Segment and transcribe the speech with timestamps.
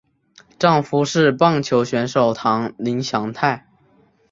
[0.57, 3.67] 丈夫是棒球选手堂林翔太。